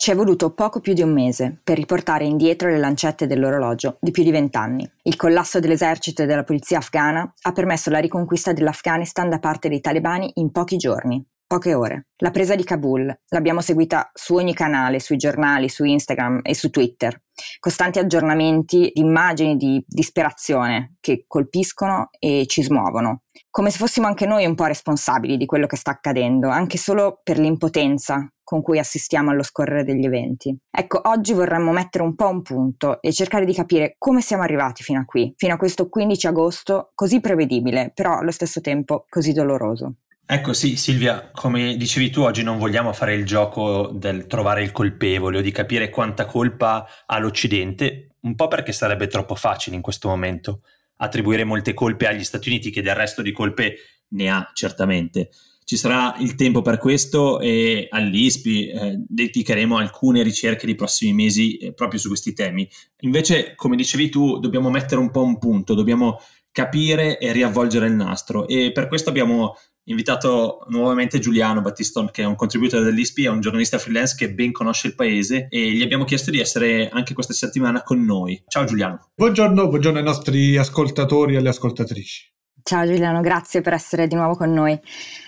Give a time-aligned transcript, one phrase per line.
[0.00, 4.10] ci è voluto poco più di un mese per riportare indietro le lancette dell'orologio di
[4.10, 4.90] più di vent'anni.
[5.02, 9.82] Il collasso dell'esercito e della polizia afghana ha permesso la riconquista dell'Afghanistan da parte dei
[9.82, 12.06] talebani in pochi giorni, poche ore.
[12.18, 16.70] La presa di Kabul l'abbiamo seguita su ogni canale, sui giornali, su Instagram e su
[16.70, 17.20] Twitter.
[17.58, 23.22] Costanti aggiornamenti di immagini di disperazione che colpiscono e ci smuovono.
[23.50, 27.18] Come se fossimo anche noi un po' responsabili di quello che sta accadendo, anche solo
[27.20, 30.56] per l'impotenza con cui assistiamo allo scorrere degli eventi.
[30.70, 34.84] Ecco, oggi vorremmo mettere un po' un punto e cercare di capire come siamo arrivati
[34.84, 39.32] fino a qui, fino a questo 15 agosto così prevedibile, però allo stesso tempo così
[39.32, 39.96] doloroso.
[40.32, 44.70] Ecco sì, Silvia, come dicevi tu, oggi non vogliamo fare il gioco del trovare il
[44.70, 49.82] colpevole o di capire quanta colpa ha l'Occidente, un po' perché sarebbe troppo facile in
[49.82, 50.62] questo momento
[50.98, 53.74] attribuire molte colpe agli Stati Uniti, che del resto di colpe
[54.10, 55.30] ne ha certamente
[55.70, 61.58] ci sarà il tempo per questo e all'ISPI eh, dedicheremo alcune ricerche nei prossimi mesi
[61.58, 62.68] eh, proprio su questi temi.
[63.02, 66.18] Invece, come dicevi tu, dobbiamo mettere un po' un punto, dobbiamo
[66.50, 69.54] capire e riavvolgere il nastro e per questo abbiamo
[69.90, 74.52] invitato nuovamente Giuliano Battiston che è un contributore dell'ISPI, è un giornalista freelance che ben
[74.52, 78.42] conosce il paese e gli abbiamo chiesto di essere anche questa settimana con noi.
[78.46, 79.10] Ciao Giuliano.
[79.14, 82.28] Buongiorno, buongiorno ai nostri ascoltatori e alle ascoltatrici.
[82.62, 84.78] Ciao Giuliano, grazie per essere di nuovo con noi.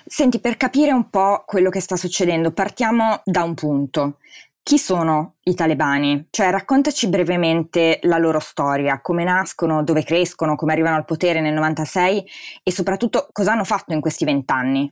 [0.04, 4.18] Senti, per capire un po' quello che sta succedendo, partiamo da un punto.
[4.64, 6.28] Chi sono i talebani?
[6.30, 11.52] Cioè, raccontaci brevemente la loro storia, come nascono, dove crescono, come arrivano al potere nel
[11.52, 12.24] 96
[12.62, 14.90] e soprattutto cosa hanno fatto in questi vent'anni.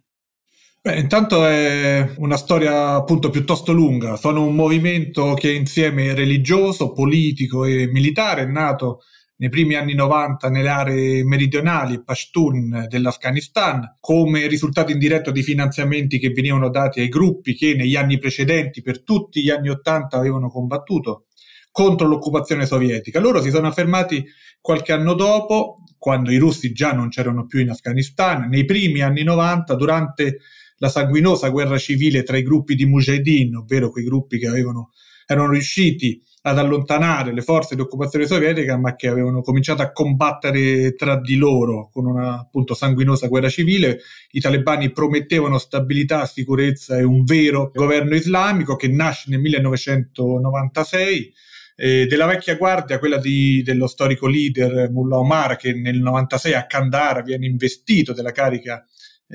[0.83, 4.17] Beh, intanto è una storia appunto piuttosto lunga.
[4.17, 9.03] Sono un movimento che è insieme religioso, politico e militare, è nato
[9.41, 16.29] nei primi anni 90 nelle aree meridionali Pashtun dell'Afghanistan come risultato indiretto di finanziamenti che
[16.29, 21.25] venivano dati ai gruppi che negli anni precedenti per tutti gli anni 80 avevano combattuto
[21.71, 23.19] contro l'occupazione sovietica.
[23.19, 24.23] Loro si sono affermati
[24.61, 29.23] qualche anno dopo, quando i russi già non c'erano più in Afghanistan, nei primi anni
[29.23, 30.41] 90, durante
[30.77, 34.91] la sanguinosa guerra civile tra i gruppi di Mujahideen, ovvero quei gruppi che avevano,
[35.27, 40.95] erano riusciti ad allontanare le forze di occupazione sovietica, ma che avevano cominciato a combattere
[40.95, 44.01] tra di loro con una appunto sanguinosa guerra civile.
[44.31, 51.33] I talebani promettevano stabilità, sicurezza e un vero governo islamico che nasce nel 1996
[51.77, 56.67] eh, della vecchia guardia, quella di, dello storico leader Mullah Omar, che nel 96 a
[56.67, 58.85] Kandahar viene investito della carica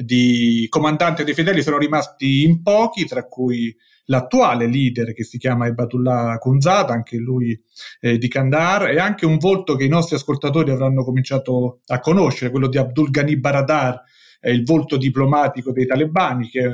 [0.04, 3.76] di comandante dei fedeli, sono rimasti in pochi, tra cui
[4.08, 7.60] l'attuale leader che si chiama Ebatullah Kunzada, anche lui
[8.02, 12.52] eh, di Kandahar, e anche un volto che i nostri ascoltatori avranno cominciato a conoscere,
[12.52, 14.02] quello di Abdul Ghani Baradar,
[14.42, 16.72] eh, il volto diplomatico dei talebani, che è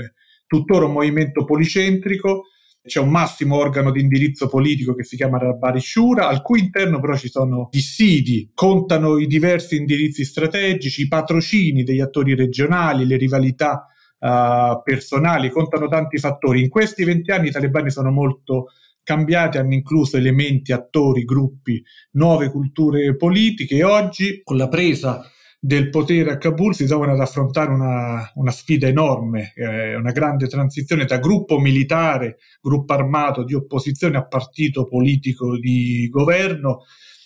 [0.48, 2.48] tuttora un movimento policentrico.
[2.84, 7.00] C'è un massimo organo di indirizzo politico che si chiama Rabari Shura, al cui interno
[7.00, 13.18] però ci sono dissidi, contano i diversi indirizzi strategici, i patrocini degli attori regionali, le
[13.18, 13.86] rivalità
[14.18, 16.62] uh, personali, contano tanti fattori.
[16.62, 18.70] In questi vent'anni i talebani sono molto
[19.04, 25.24] cambiati, hanno incluso elementi, attori, gruppi, nuove culture politiche e oggi con la presa
[25.64, 30.48] del potere a Kabul si trovano ad affrontare una, una sfida enorme, eh, una grande
[30.48, 36.82] transizione da gruppo militare, gruppo armato di opposizione a partito politico di governo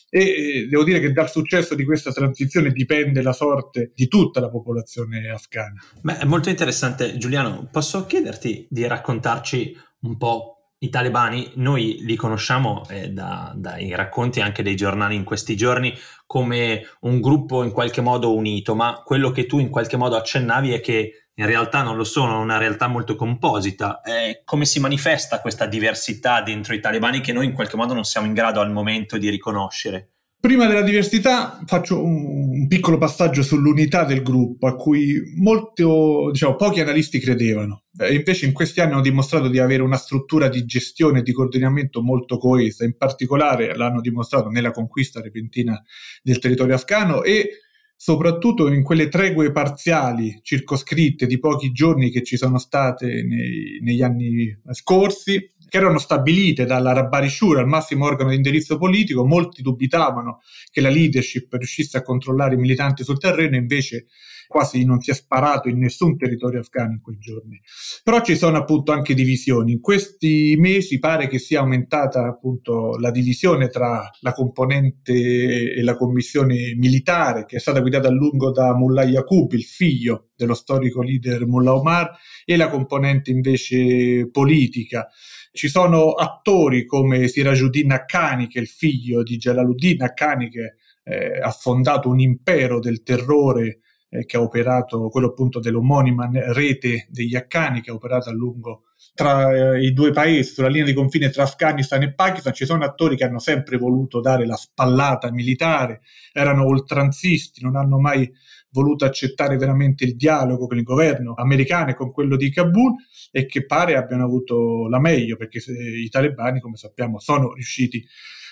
[0.10, 4.50] e devo dire che dal successo di questa transizione dipende la sorte di tutta la
[4.50, 5.82] popolazione afghana.
[6.02, 7.18] Beh, è molto interessante.
[7.18, 10.55] Giuliano, posso chiederti di raccontarci un po'
[10.86, 15.94] i talebani, noi li conosciamo eh, da, dai racconti anche dei giornali in questi giorni
[16.26, 20.74] come un gruppo in qualche modo unito, ma quello che tu in qualche modo accennavi
[20.74, 24.02] è che in realtà non lo sono, è una realtà molto composita.
[24.02, 28.06] Eh, come si manifesta questa diversità dentro i talebani che noi in qualche modo non
[28.06, 30.10] siamo in grado al momento di riconoscere?
[30.40, 36.56] Prima della diversità faccio un, un piccolo passaggio sull'unità del gruppo a cui molto, diciamo,
[36.56, 37.84] pochi analisti credevano.
[37.98, 41.32] Eh, invece in questi anni hanno dimostrato di avere una struttura di gestione e di
[41.32, 45.80] coordinamento molto coesa, in particolare l'hanno dimostrato nella conquista repentina
[46.24, 47.60] del territorio afghano e
[47.96, 54.02] soprattutto in quelle tregue parziali, circoscritte di pochi giorni che ci sono state nei, negli
[54.02, 59.62] anni scorsi, che erano stabilite dalla Rabbari Shura, il massimo organo di indirizzo politico, molti
[59.62, 60.40] dubitavano
[60.72, 64.06] che la leadership riuscisse a controllare i militanti sul terreno, invece
[64.48, 67.60] quasi non si è sparato in nessun territorio afghano in quei giorni.
[68.04, 69.74] Però ci sono appunto anche divisioni.
[69.74, 75.98] In questi mesi pare che sia aumentata appunto la divisione tra la componente e la
[75.98, 81.02] commissione militare che è stata guidata a lungo da Mullah Yaqub, il figlio dello storico
[81.02, 82.12] leader Mullah Omar,
[82.46, 85.10] e la componente invece politica.
[85.56, 91.40] Ci sono attori come Sirajuddin Haqqani, che è il figlio di Jalaluddin Haqqani, che eh,
[91.40, 93.80] ha fondato un impero del terrore
[94.10, 98.84] eh, che ha operato, quello appunto dell'omonima rete degli Accani che ha operato a lungo
[99.14, 102.84] tra eh, i due paesi, sulla linea di confine tra Afghanistan e Pakistan, ci sono
[102.84, 106.02] attori che hanno sempre voluto dare la spallata militare,
[106.34, 108.30] erano oltranzisti, non hanno mai
[108.76, 112.94] voluto accettare veramente il dialogo con il governo americano e con quello di Kabul
[113.32, 118.06] e che pare abbiano avuto la meglio perché i talebani, come sappiamo, sono riusciti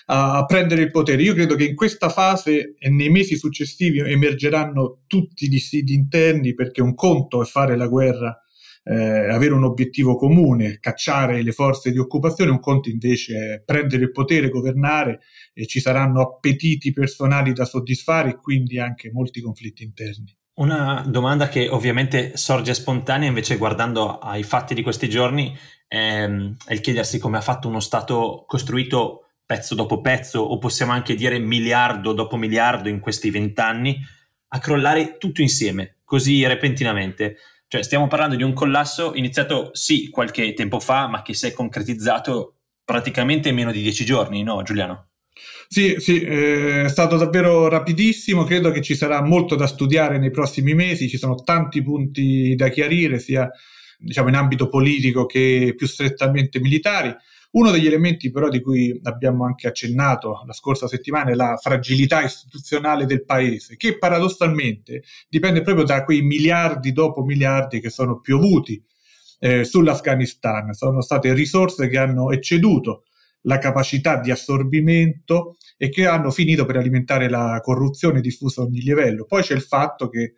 [0.06, 1.22] a prendere il potere.
[1.22, 6.54] Io credo che in questa fase e nei mesi successivi emergeranno tutti i dissidi interni
[6.54, 8.38] perché un conto è fare la guerra,
[8.84, 14.04] eh, avere un obiettivo comune, cacciare le forze di occupazione, un conto invece è prendere
[14.04, 15.20] il potere, governare
[15.52, 20.36] e ci saranno appetiti personali da soddisfare e quindi anche molti conflitti interni.
[20.56, 25.56] Una domanda che ovviamente sorge spontanea invece guardando ai fatti di questi giorni
[25.88, 26.28] è,
[26.66, 31.14] è il chiedersi come ha fatto uno Stato costruito pezzo dopo pezzo, o possiamo anche
[31.14, 33.98] dire miliardo dopo miliardo in questi vent'anni,
[34.48, 37.36] a crollare tutto insieme, così repentinamente.
[37.74, 41.52] Cioè, stiamo parlando di un collasso iniziato sì qualche tempo fa, ma che si è
[41.52, 45.08] concretizzato praticamente in meno di dieci giorni, no, Giuliano?
[45.66, 50.30] Sì, sì, eh, è stato davvero rapidissimo, credo che ci sarà molto da studiare nei
[50.30, 53.50] prossimi mesi, ci sono tanti punti da chiarire, sia
[53.98, 57.12] diciamo, in ambito politico che più strettamente militari.
[57.54, 62.22] Uno degli elementi però di cui abbiamo anche accennato la scorsa settimana è la fragilità
[62.22, 68.82] istituzionale del paese, che paradossalmente dipende proprio da quei miliardi dopo miliardi che sono piovuti
[69.38, 70.72] eh, sull'Afghanistan.
[70.72, 73.04] Sono state risorse che hanno ecceduto
[73.42, 78.80] la capacità di assorbimento e che hanno finito per alimentare la corruzione diffusa a ogni
[78.80, 79.26] livello.
[79.26, 80.34] Poi c'è il fatto che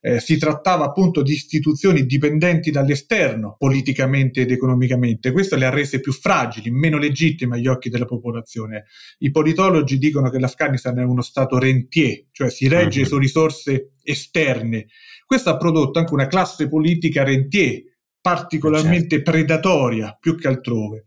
[0.00, 5.30] eh, si trattava appunto di istituzioni dipendenti dall'esterno politicamente ed economicamente.
[5.30, 8.86] Questo le ha rese più fragili, meno legittime agli occhi della popolazione.
[9.18, 13.06] I politologi dicono che l'Afghanistan è uno stato rentier, cioè si regge uh-huh.
[13.06, 14.86] su risorse esterne.
[15.26, 17.82] Questo ha prodotto anche una classe politica rentier,
[18.20, 19.30] particolarmente certo.
[19.30, 21.04] predatoria più che altrove.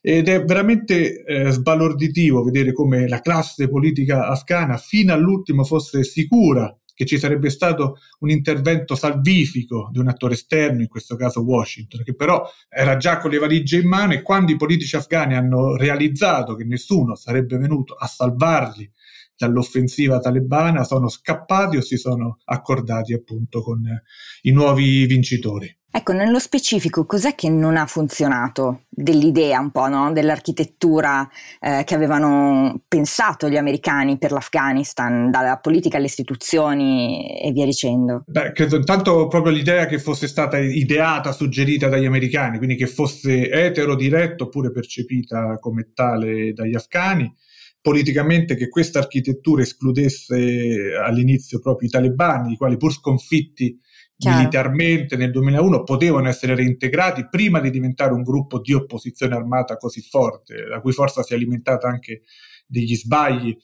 [0.00, 6.72] Ed è veramente eh, sbalorditivo vedere come la classe politica afghana fino all'ultimo fosse sicura
[6.96, 12.02] che ci sarebbe stato un intervento salvifico di un attore esterno, in questo caso Washington,
[12.02, 15.76] che però era già con le valigie in mano e quando i politici afghani hanno
[15.76, 18.90] realizzato che nessuno sarebbe venuto a salvarli
[19.36, 23.82] dall'offensiva talebana, sono scappati o si sono accordati appunto con
[24.42, 25.76] i nuovi vincitori.
[25.96, 30.12] Ecco, nello specifico, cos'è che non ha funzionato dell'idea un po', no?
[30.12, 31.26] dell'architettura
[31.58, 38.24] eh, che avevano pensato gli americani per l'Afghanistan, dalla politica alle istituzioni e via dicendo?
[38.26, 43.50] Beh, credo intanto proprio l'idea che fosse stata ideata, suggerita dagli americani, quindi che fosse
[43.50, 47.34] etero diretto oppure percepita come tale dagli afghani
[47.80, 53.78] politicamente che questa architettura escludesse all'inizio proprio i talebani, i quali pur sconfitti
[54.18, 54.38] Chiaro.
[54.38, 60.00] militarmente nel 2001 potevano essere reintegrati prima di diventare un gruppo di opposizione armata così
[60.00, 62.22] forte, la cui forza si è alimentata anche
[62.66, 63.54] degli sbagli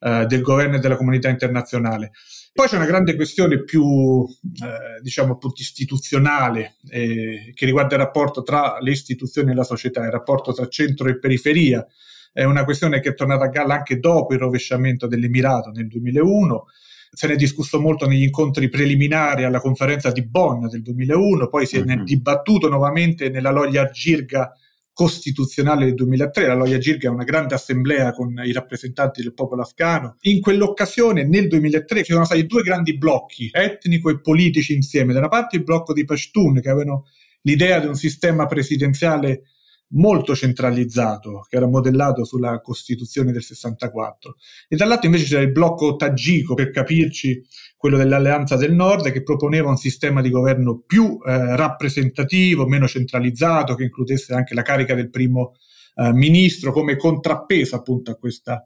[0.00, 2.12] eh, del governo e della comunità internazionale.
[2.54, 8.42] Poi c'è una grande questione più, eh, diciamo, appunto istituzionale eh, che riguarda il rapporto
[8.42, 11.86] tra le istituzioni e la società, il rapporto tra centro e periferia.
[12.32, 16.64] È una questione che è tornata a galla anche dopo il rovesciamento dell'Emirato nel 2001
[17.10, 21.66] se ne è discusso molto negli incontri preliminari alla conferenza di Bonn del 2001, poi
[21.66, 22.04] si è mm-hmm.
[22.04, 24.52] dibattuto nuovamente nella Loya Girga
[24.92, 26.46] costituzionale del 2003.
[26.48, 30.16] La Loya Girga è una grande assemblea con i rappresentanti del popolo afghano.
[30.22, 35.12] In quell'occasione, nel 2003, ci sono stati due grandi blocchi etnico e politici insieme.
[35.12, 37.04] Da una parte il blocco di Pashtun, che avevano
[37.42, 39.42] l'idea di un sistema presidenziale
[39.90, 44.36] molto centralizzato, che era modellato sulla Costituzione del 64,
[44.68, 47.42] e dall'altro invece c'era il blocco tagico, per capirci,
[47.76, 53.74] quello dell'Alleanza del Nord, che proponeva un sistema di governo più eh, rappresentativo, meno centralizzato,
[53.74, 55.54] che includesse anche la carica del primo
[55.94, 58.64] eh, ministro come contrappeso appunto a questa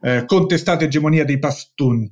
[0.00, 2.08] eh, contestata egemonia dei Pashtun.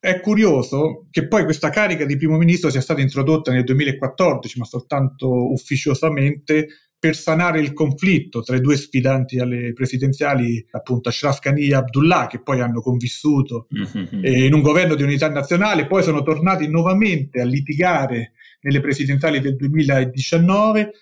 [0.00, 4.64] È curioso che poi questa carica di primo ministro sia stata introdotta nel 2014, ma
[4.64, 11.68] soltanto ufficiosamente per sanare il conflitto tra i due sfidanti alle presidenziali, appunto Ashraf Ghani
[11.68, 14.24] e Abdullah, che poi hanno convissuto mm-hmm.
[14.24, 19.40] eh, in un governo di unità nazionale, poi sono tornati nuovamente a litigare nelle presidenziali
[19.40, 20.92] del 2019.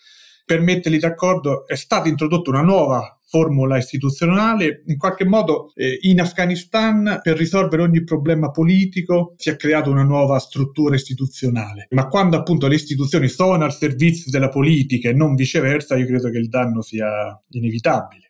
[0.47, 6.21] Per metterli d'accordo è stata introdotta una nuova formula istituzionale, in qualche modo eh, in
[6.21, 12.37] Afghanistan per risolvere ogni problema politico si è creata una nuova struttura istituzionale, ma quando
[12.37, 16.49] appunto le istituzioni sono al servizio della politica e non viceversa, io credo che il
[16.49, 18.26] danno sia inevitabile.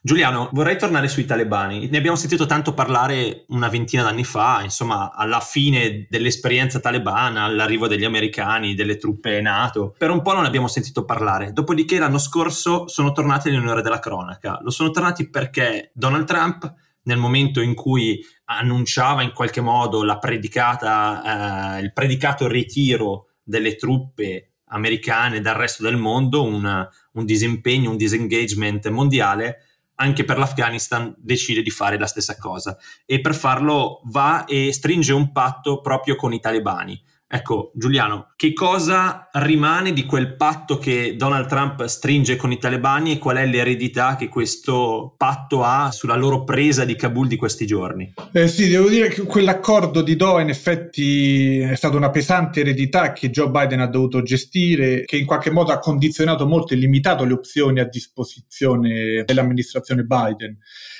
[0.00, 1.88] Giuliano, vorrei tornare sui talebani.
[1.88, 7.88] Ne abbiamo sentito tanto parlare una ventina d'anni fa, insomma, alla fine dell'esperienza talebana, all'arrivo
[7.88, 9.96] degli americani, delle truppe NATO.
[9.98, 11.52] Per un po' non abbiamo sentito parlare.
[11.52, 14.60] Dopodiché l'anno scorso sono tornati nell'onore della cronaca.
[14.62, 21.76] Lo sono tornati perché Donald Trump, nel momento in cui annunciava in qualche modo predicata,
[21.76, 27.96] eh, il predicato ritiro delle truppe americane dal resto del mondo, un, un disimpegno, un
[27.96, 29.64] disengagement mondiale,
[30.00, 35.12] anche per l'Afghanistan decide di fare la stessa cosa e per farlo va e stringe
[35.12, 37.00] un patto proprio con i talebani.
[37.30, 43.12] Ecco, Giuliano, che cosa rimane di quel patto che Donald Trump stringe con i talebani
[43.12, 47.66] e qual è l'eredità che questo patto ha sulla loro presa di Kabul di questi
[47.66, 48.14] giorni?
[48.32, 53.12] Eh sì, devo dire che quell'accordo di Doha in effetti è stata una pesante eredità
[53.12, 57.24] che Joe Biden ha dovuto gestire, che in qualche modo ha condizionato molto e limitato
[57.24, 60.56] le opzioni a disposizione dell'amministrazione Biden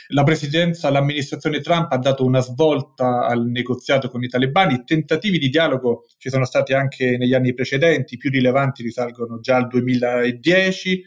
[0.09, 5.49] la presidenza, l'amministrazione Trump ha dato una svolta al negoziato con i talebani, tentativi di
[5.49, 11.03] dialogo ci sono stati anche negli anni precedenti, più rilevanti risalgono già al 2010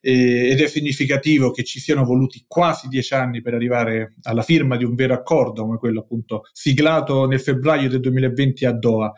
[0.00, 4.84] ed è significativo che ci siano voluti quasi dieci anni per arrivare alla firma di
[4.84, 9.12] un vero accordo come quello appunto siglato nel febbraio del 2020 a Doha.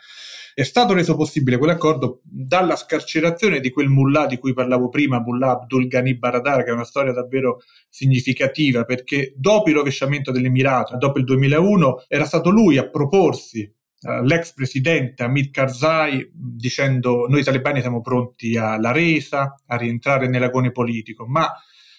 [0.54, 5.50] È stato reso possibile quell'accordo dalla scarcerazione di quel mullah di cui parlavo prima, Mullah
[5.50, 11.18] Abdul Ghani Baradar, che è una storia davvero significativa perché dopo il rovesciamento dell'Emirato, dopo
[11.18, 18.00] il 2001, era stato lui a proporsi l'ex presidente Hamid Karzai dicendo noi talebani siamo
[18.00, 21.52] pronti alla resa, a rientrare nell'agone politico, ma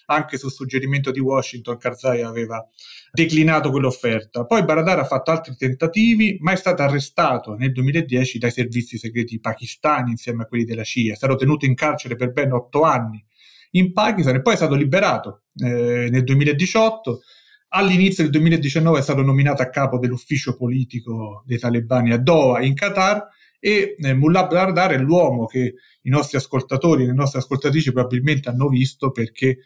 [0.05, 2.67] anche su suggerimento di Washington Karzai aveva
[3.11, 4.45] declinato quell'offerta.
[4.45, 9.39] Poi Baradar ha fatto altri tentativi, ma è stato arrestato nel 2010 dai servizi segreti
[9.39, 11.13] pakistani insieme a quelli della CIA.
[11.13, 13.23] È stato tenuto in carcere per ben otto anni
[13.71, 17.21] in Pakistan e poi è stato liberato eh, nel 2018.
[17.69, 22.73] All'inizio del 2019 è stato nominato a capo dell'ufficio politico dei talebani a Doha, in
[22.73, 23.27] Qatar,
[23.59, 28.49] e eh, Mullah Baradar è l'uomo che i nostri ascoltatori e le nostre ascoltatrici probabilmente
[28.49, 29.59] hanno visto perché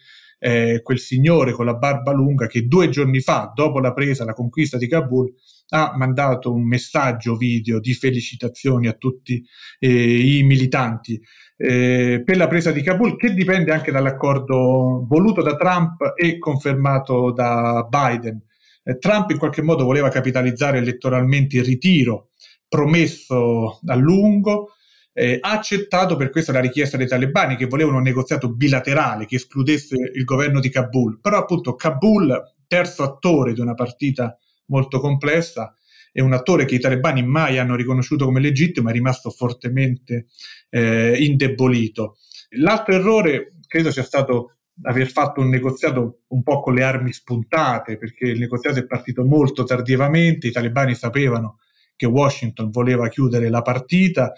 [0.45, 4.33] eh, quel signore con la barba lunga che due giorni fa, dopo la presa, la
[4.33, 5.33] conquista di Kabul,
[5.69, 9.41] ha mandato un messaggio video di felicitazioni a tutti
[9.79, 11.17] eh, i militanti
[11.55, 17.31] eh, per la presa di Kabul, che dipende anche dall'accordo voluto da Trump e confermato
[17.31, 18.41] da Biden.
[18.83, 22.31] Eh, Trump in qualche modo voleva capitalizzare elettoralmente il ritiro
[22.67, 24.73] promesso a lungo,
[25.13, 29.35] eh, ha accettato per questo la richiesta dei talebani che volevano un negoziato bilaterale che
[29.35, 31.19] escludesse il governo di Kabul.
[31.21, 35.75] Però appunto Kabul, terzo attore di una partita molto complessa,
[36.11, 40.27] è un attore che i talebani mai hanno riconosciuto come legittimo, è rimasto fortemente
[40.69, 42.17] eh, indebolito.
[42.57, 47.97] L'altro errore credo sia stato aver fatto un negoziato un po' con le armi spuntate,
[47.97, 51.59] perché il negoziato è partito molto tardivamente, i talebani sapevano
[51.95, 54.33] che Washington voleva chiudere la partita,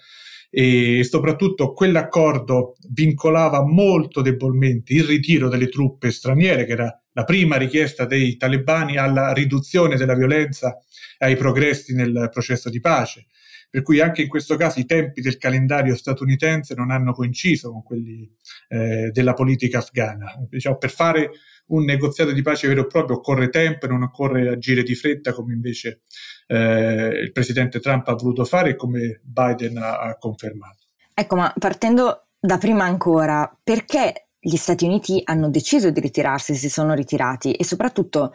[0.58, 7.58] e soprattutto quell'accordo vincolava molto debolmente il ritiro delle truppe straniere, che era la prima
[7.58, 10.80] richiesta dei talebani alla riduzione della violenza
[11.18, 13.26] e ai progressi nel processo di pace.
[13.70, 17.84] Per cui anche in questo caso i tempi del calendario statunitense non hanno coinciso con
[17.84, 18.30] quelli
[18.70, 20.34] eh, della politica afghana.
[20.50, 21.32] Diciamo, per fare
[21.68, 25.34] un negoziato di pace vero e proprio occorre tempo e non occorre agire di fretta
[25.34, 26.02] come invece
[26.48, 30.84] eh, il presidente Trump ha voluto fare e come Biden ha, ha confermato.
[31.14, 36.70] Ecco, ma partendo da prima ancora, perché gli Stati Uniti hanno deciso di ritirarsi, si
[36.70, 38.34] sono ritirati e soprattutto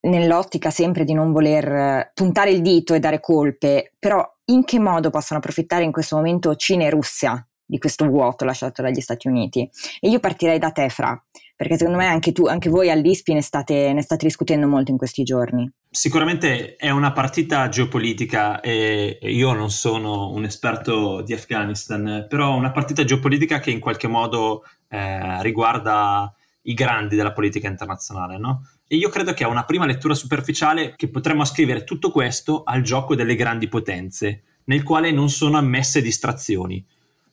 [0.00, 4.78] nell'ottica sempre di non voler eh, puntare il dito e dare colpe, però in che
[4.78, 9.28] modo possono approfittare in questo momento Cina e Russia di questo vuoto lasciato dagli Stati
[9.28, 9.68] Uniti?
[10.00, 11.20] E io partirei da te, Fra,
[11.56, 14.98] perché secondo me anche tu, anche voi all'ISPI ne state, ne state discutendo molto in
[14.98, 15.70] questi giorni.
[15.90, 22.70] Sicuramente è una partita geopolitica e io non sono un esperto di Afghanistan, però una
[22.70, 28.62] partita geopolitica che in qualche modo eh, riguarda i grandi della politica internazionale, no?
[28.88, 32.82] E io credo che a una prima lettura superficiale che potremmo ascrivere tutto questo al
[32.82, 36.84] gioco delle grandi potenze, nel quale non sono ammesse distrazioni.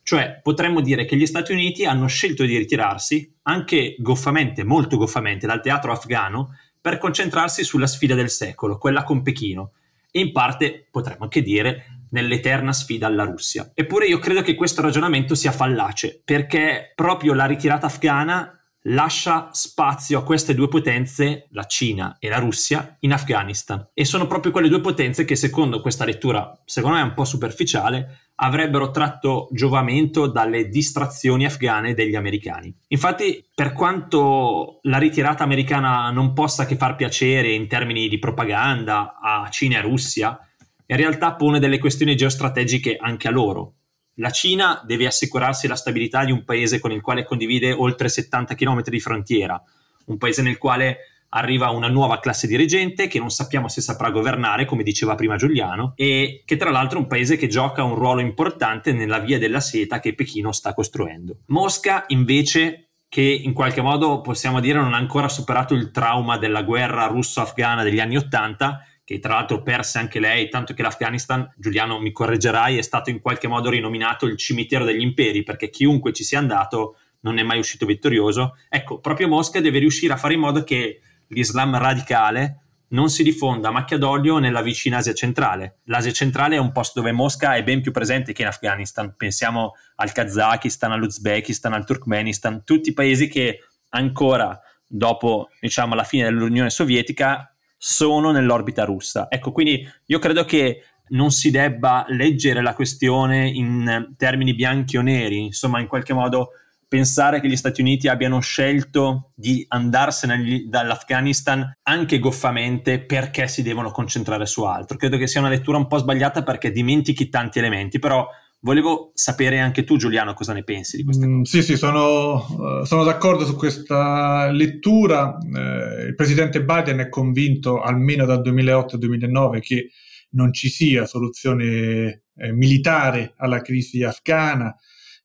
[0.01, 5.45] Cioè potremmo dire che gli Stati Uniti hanno scelto di ritirarsi, anche goffamente, molto goffamente,
[5.45, 9.73] dal teatro afghano per concentrarsi sulla sfida del secolo, quella con Pechino,
[10.11, 13.71] e in parte potremmo anche dire nell'eterna sfida alla Russia.
[13.73, 20.19] Eppure io credo che questo ragionamento sia fallace, perché proprio la ritirata afghana lascia spazio
[20.19, 23.89] a queste due potenze, la Cina e la Russia, in Afghanistan.
[23.93, 28.19] E sono proprio quelle due potenze che, secondo questa lettura, secondo me un po' superficiale,
[28.35, 32.75] avrebbero tratto giovamento dalle distrazioni afghane degli americani.
[32.87, 39.19] Infatti, per quanto la ritirata americana non possa che far piacere in termini di propaganda
[39.21, 40.37] a Cina e Russia,
[40.85, 43.75] in realtà pone delle questioni geostrategiche anche a loro.
[44.15, 48.53] La Cina deve assicurarsi la stabilità di un paese con il quale condivide oltre 70
[48.53, 49.61] km di frontiera,
[50.05, 50.97] un paese nel quale
[51.35, 55.93] arriva una nuova classe dirigente che non sappiamo se saprà governare, come diceva prima Giuliano,
[55.95, 59.59] e che tra l'altro è un paese che gioca un ruolo importante nella via della
[59.59, 61.37] seta che Pechino sta costruendo.
[61.47, 66.63] Mosca invece che in qualche modo possiamo dire non ha ancora superato il trauma della
[66.63, 71.99] guerra russo-afghana degli anni Ottanta, che tra l'altro perse anche lei, tanto che l'Afghanistan, Giuliano
[71.99, 76.23] mi correggerai, è stato in qualche modo rinominato il cimitero degli imperi, perché chiunque ci
[76.23, 78.57] sia andato non è mai uscito vittorioso.
[78.69, 82.59] Ecco, proprio Mosca deve riuscire a fare in modo che l'Islam radicale
[82.93, 85.79] non si diffonda a macchia d'olio nella vicina Asia centrale.
[85.85, 89.15] L'Asia centrale è un posto dove Mosca è ben più presente che in Afghanistan.
[89.17, 96.69] Pensiamo al Kazakistan, all'Uzbekistan, al Turkmenistan, tutti paesi che ancora dopo diciamo, la fine dell'Unione
[96.69, 97.52] Sovietica
[97.85, 99.27] sono nell'orbita russa.
[99.29, 105.01] Ecco, quindi io credo che non si debba leggere la questione in termini bianchi o
[105.01, 106.51] neri, insomma, in qualche modo
[106.87, 113.91] pensare che gli Stati Uniti abbiano scelto di andarsene dall'Afghanistan anche goffamente perché si devono
[113.91, 114.95] concentrare su altro.
[114.95, 118.25] Credo che sia una lettura un po' sbagliata perché dimentichi tanti elementi, però
[118.63, 121.57] volevo sapere anche tu Giuliano cosa ne pensi di questa mm, cosa.
[121.57, 125.37] Sì, sì, sono, uh, sono, d'accordo su questa lettura.
[125.39, 129.89] Uh, il presidente Biden è convinto almeno dal 2008 al 2009 che
[130.31, 134.75] non ci sia soluzione eh, militare alla crisi afghana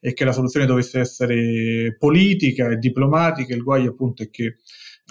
[0.00, 3.54] e che la soluzione dovesse essere politica e diplomatica.
[3.54, 4.56] Il guaio appunto è che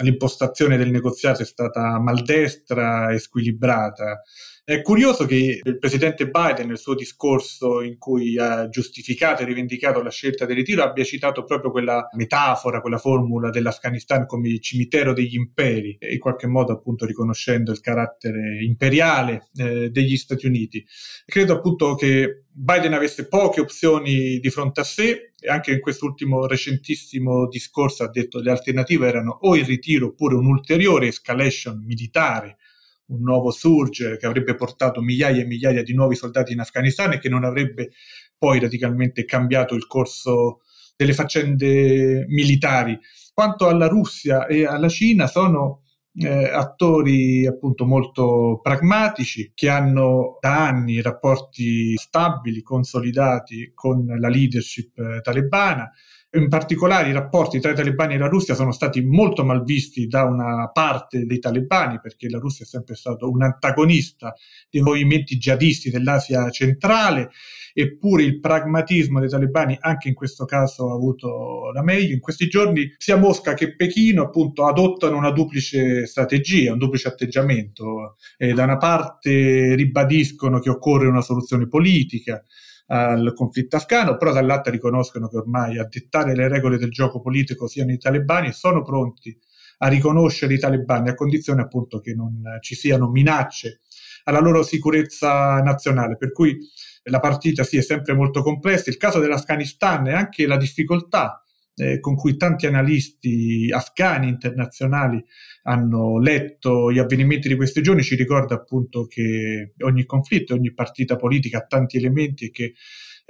[0.03, 4.21] l'impostazione del negoziato è stata maldestra e squilibrata.
[4.69, 10.01] È curioso che il presidente Biden nel suo discorso in cui ha giustificato e rivendicato
[10.01, 15.13] la scelta del ritiro abbia citato proprio quella metafora, quella formula dell'Afghanistan come il cimitero
[15.13, 20.85] degli imperi, in qualche modo appunto riconoscendo il carattere imperiale eh, degli Stati Uniti.
[21.25, 26.45] Credo appunto che Biden avesse poche opzioni di fronte a sé e anche in quest'ultimo
[26.45, 32.57] recentissimo discorso ha detto che le alternative erano o il ritiro oppure un'ulteriore escalation militare,
[33.07, 37.19] un nuovo surge che avrebbe portato migliaia e migliaia di nuovi soldati in Afghanistan e
[37.19, 37.91] che non avrebbe
[38.37, 40.61] poi radicalmente cambiato il corso
[40.95, 42.97] delle faccende militari.
[43.33, 45.83] Quanto alla Russia e alla Cina sono
[46.19, 54.97] eh, attori appunto molto pragmatici che hanno da anni rapporti stabili, consolidati con la leadership
[54.97, 55.91] eh, talebana.
[56.29, 60.07] In particolare i rapporti tra i talebani e la Russia sono stati molto mal visti
[60.07, 64.33] da una parte dei talebani perché la Russia è sempre stato un antagonista
[64.69, 67.29] dei movimenti jihadisti dell'Asia centrale
[67.73, 72.13] eppure il pragmatismo dei talebani anche in questo caso ha avuto la meglio.
[72.13, 78.17] In questi giorni sia Mosca che Pechino appunto adottano una duplice strategia, un duplice atteggiamento.
[78.35, 82.43] E da una parte ribadiscono che occorre una soluzione politica,
[82.87, 87.67] al conflitto afghano, però dall'altra riconoscono che ormai a dettare le regole del gioco politico
[87.67, 89.37] siano i talebani e sono pronti
[89.79, 93.81] a riconoscere i talebani a condizione appunto che non ci siano minacce
[94.23, 96.17] alla loro sicurezza nazionale.
[96.17, 96.57] Per cui
[97.03, 98.89] la partita sì è sempre molto complessa.
[98.89, 101.41] Il caso dell'Afghanistan e anche la difficoltà
[101.79, 105.23] eh, con cui tanti analisti afghani internazionali
[105.63, 111.15] hanno letto gli avvenimenti di questi giorni ci ricorda appunto che ogni conflitto, ogni partita
[111.15, 112.73] politica ha tanti elementi e che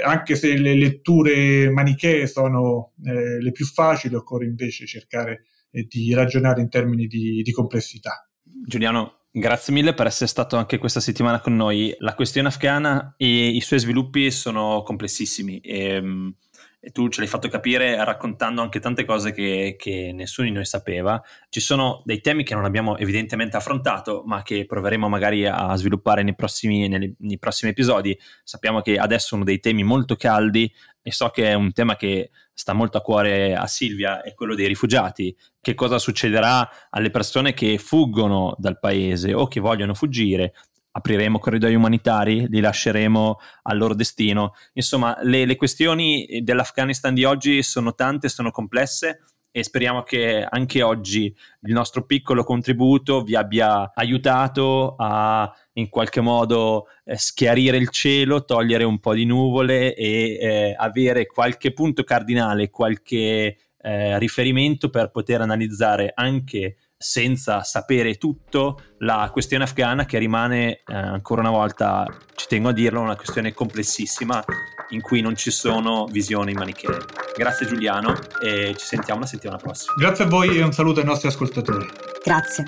[0.03, 6.13] anche se le letture manichee sono eh, le più facili, occorre invece cercare eh, di
[6.13, 8.29] ragionare in termini di, di complessità.
[8.43, 11.95] Giuliano, Grazie mille per essere stato anche questa settimana con noi.
[11.99, 16.35] La questione afghana e i suoi sviluppi sono complessissimi e, ehm,
[16.79, 20.65] e tu ce l'hai fatto capire raccontando anche tante cose che, che, nessuno di noi
[20.65, 21.21] sapeva.
[21.49, 26.23] Ci sono dei temi che non abbiamo evidentemente affrontato, ma che proveremo magari a sviluppare
[26.23, 28.17] nei prossimi, nei, nei prossimi episodi.
[28.43, 32.31] Sappiamo che adesso uno dei temi molto caldi e so che è un tema che
[32.53, 35.35] sta molto a cuore a Silvia, è quello dei rifugiati.
[35.61, 40.53] Che cosa succederà alle persone che fuggono dal paese o che vogliono fuggire?
[40.97, 44.53] Apriremo corridoi umanitari, li lasceremo al loro destino.
[44.73, 50.81] Insomma, le, le questioni dell'Afghanistan di oggi sono tante, sono complesse e speriamo che anche
[50.81, 51.25] oggi
[51.61, 58.45] il nostro piccolo contributo vi abbia aiutato a in qualche modo eh, schiarire il cielo,
[58.45, 65.11] togliere un po' di nuvole e eh, avere qualche punto cardinale, qualche eh, riferimento per
[65.11, 72.05] poter analizzare anche senza sapere tutto la questione afghana che rimane eh, ancora una volta,
[72.35, 74.43] ci tengo a dirlo, una questione complessissima
[74.89, 76.97] in cui non ci sono visioni manichee.
[77.35, 79.93] Grazie Giuliano e ci sentiamo la settimana prossima.
[79.97, 81.85] Grazie a voi e un saluto ai nostri ascoltatori.
[82.23, 82.65] Grazie.